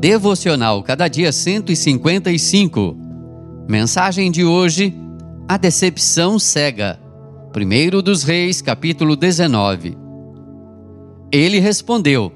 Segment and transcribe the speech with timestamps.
[0.00, 2.96] Devocional Cada Dia 155.
[3.68, 4.94] Mensagem de hoje:
[5.48, 7.00] A Decepção Cega.
[7.52, 9.98] 1 dos Reis, capítulo 19.
[11.32, 12.32] Ele respondeu: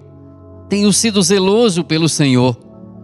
[0.68, 2.58] Tenho sido zeloso pelo Senhor,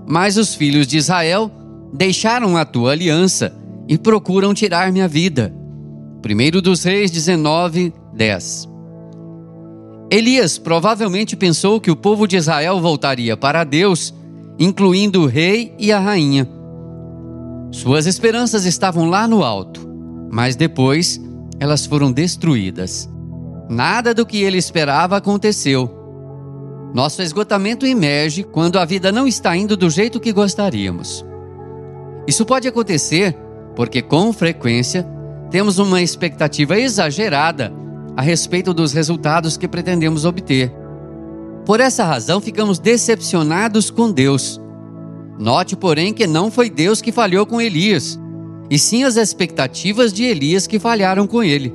[0.09, 1.53] mas os filhos de Israel
[1.95, 3.57] deixaram a tua aliança
[3.87, 5.55] e procuram tirar minha vida.
[6.27, 8.69] 1 dos Reis 19, 10.
[10.11, 14.18] Elias provavelmente pensou que o povo de Israel voltaria para Deus
[14.59, 16.49] incluindo o rei e a rainha.
[17.71, 19.89] Suas esperanças estavam lá no alto,
[20.31, 21.21] mas depois
[21.61, 23.09] elas foram destruídas.
[23.69, 25.95] Nada do que ele esperava aconteceu.
[26.95, 31.25] Nosso esgotamento emerge quando a vida não está indo do jeito que gostaríamos.
[32.27, 33.37] Isso pode acontecer
[33.77, 35.07] porque, com frequência,
[35.51, 37.73] temos uma expectativa exagerada
[38.17, 40.73] a respeito dos resultados que pretendemos obter.
[41.69, 44.59] Por essa razão, ficamos decepcionados com Deus.
[45.39, 48.19] Note, porém, que não foi Deus que falhou com Elias,
[48.71, 51.75] e sim as expectativas de Elias que falharam com ele.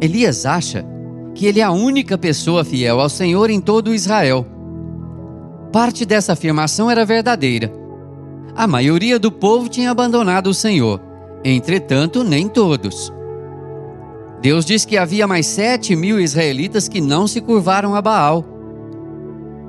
[0.00, 0.86] Elias acha
[1.34, 4.46] que ele é a única pessoa fiel ao Senhor em todo Israel.
[5.72, 7.72] Parte dessa afirmação era verdadeira.
[8.54, 11.00] A maioria do povo tinha abandonado o Senhor,
[11.44, 13.12] entretanto, nem todos.
[14.40, 18.53] Deus diz que havia mais sete mil israelitas que não se curvaram a Baal.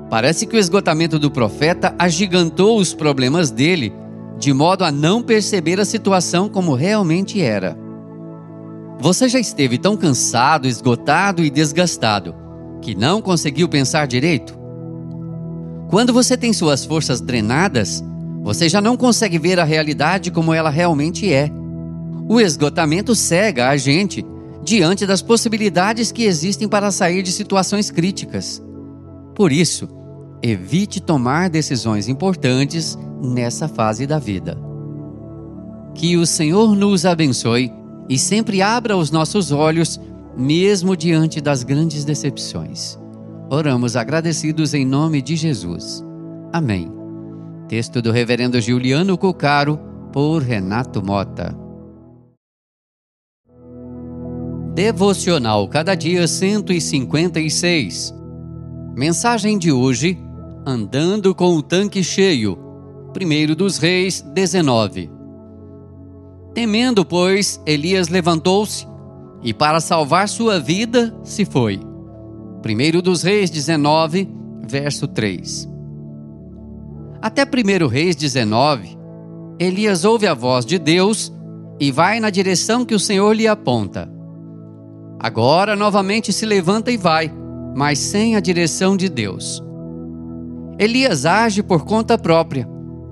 [0.08, 3.92] Parece que o esgotamento do profeta agigantou os problemas dele,
[4.38, 7.76] de modo a não perceber a situação como realmente era.
[8.98, 12.34] Você já esteve tão cansado, esgotado e desgastado
[12.80, 14.56] que não conseguiu pensar direito?
[15.88, 18.02] Quando você tem suas forças drenadas,
[18.42, 21.50] você já não consegue ver a realidade como ela realmente é.
[22.28, 24.24] O esgotamento cega a gente
[24.64, 28.62] diante das possibilidades que existem para sair de situações críticas.
[29.34, 29.88] Por isso,
[30.50, 34.56] evite tomar decisões importantes nessa fase da vida.
[35.94, 37.72] Que o Senhor nos abençoe
[38.08, 40.00] e sempre abra os nossos olhos,
[40.36, 42.98] mesmo diante das grandes decepções.
[43.50, 46.04] Oramos agradecidos em nome de Jesus.
[46.52, 46.92] Amém.
[47.68, 49.80] Texto do Reverendo Juliano Cocaro,
[50.12, 51.56] por Renato Mota.
[54.74, 58.14] Devocional Cada Dia 156
[58.96, 60.18] Mensagem de hoje:
[60.66, 62.58] Andando com o tanque cheio.
[63.14, 65.08] 1 dos Reis 19.
[66.52, 68.84] Temendo, pois, Elias levantou-se
[69.42, 71.78] e, para salvar sua vida, se foi.
[71.78, 74.28] 1 dos Reis 19,
[74.66, 75.68] verso 3.
[77.22, 78.98] Até 1 Reis 19,
[79.60, 81.32] Elias ouve a voz de Deus
[81.78, 84.10] e vai na direção que o Senhor lhe aponta.
[85.20, 87.32] Agora novamente se levanta e vai
[87.76, 89.62] mas sem a direção de Deus.
[90.78, 92.68] Elias age por conta própria,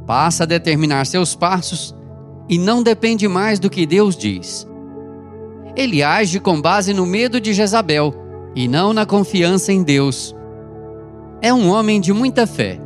[0.06, 1.94] passa a determinar seus passos
[2.48, 4.66] e não depende mais do que Deus diz.
[5.76, 8.14] Ele age com base no medo de Jezabel
[8.54, 10.34] e não na confiança em Deus.
[11.40, 12.80] É um homem de muita fé.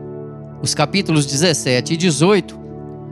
[0.63, 2.59] Os capítulos 17 e 18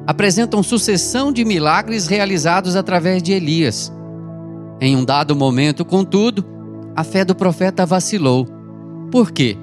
[0.07, 3.93] apresentam sucessão de milagres realizados através de Elias.
[4.81, 6.45] Em um dado momento, contudo,
[6.95, 8.57] a fé do profeta vacilou
[9.11, 9.57] por quê?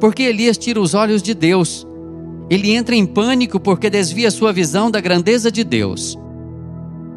[0.00, 1.86] Porque Elias tira os olhos de Deus.
[2.48, 6.18] Ele entra em pânico porque desvia sua visão da grandeza de Deus.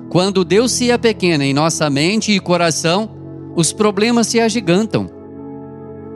[0.10, 3.10] Quando Deus se apequena em nossa mente e coração,
[3.56, 5.10] os problemas se agigantam.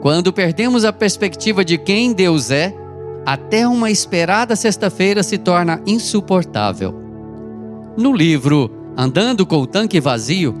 [0.00, 2.72] Quando perdemos a perspectiva de quem Deus é,
[3.26, 6.94] até uma esperada sexta-feira se torna insuportável.
[7.96, 10.54] No livro Andando com o Tanque Vazio,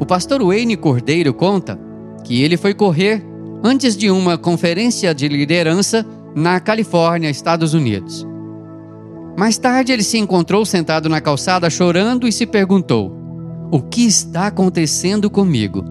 [0.00, 1.78] o pastor Wayne Cordeiro conta
[2.24, 3.22] que ele foi correr
[3.62, 8.26] antes de uma conferência de liderança na Califórnia, Estados Unidos.
[9.36, 13.12] Mais tarde, ele se encontrou sentado na calçada chorando e se perguntou:
[13.70, 15.84] O que está acontecendo comigo?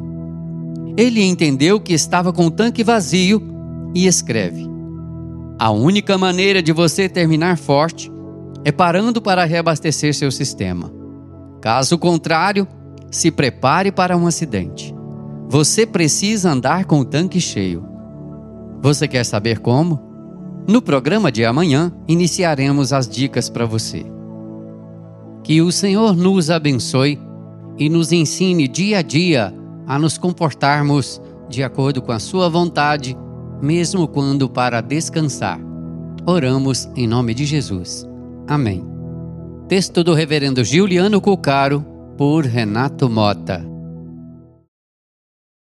[0.98, 3.42] Ele entendeu que estava com o tanque vazio
[3.96, 4.68] e escreve:
[5.58, 8.12] A única maneira de você terminar forte
[8.66, 10.92] é parando para reabastecer seu sistema.
[11.62, 12.68] Caso contrário,
[13.10, 14.97] se prepare para um acidente.
[15.50, 17.86] Você precisa andar com o tanque cheio.
[18.82, 20.00] Você quer saber como?
[20.68, 24.06] No programa de amanhã, iniciaremos as dicas para você.
[25.44, 27.18] Que o Senhor nos abençoe
[27.78, 29.54] e nos ensine dia a dia
[29.88, 33.16] a nos comportarmos de acordo com a Sua vontade,
[33.62, 35.60] mesmo quando para descansar.
[36.26, 38.06] Oramos em nome de Jesus.
[38.48, 38.86] Amém.
[39.70, 41.86] Texto do Reverendo Giuliano Cucaro,
[42.18, 43.67] por Renato Mota.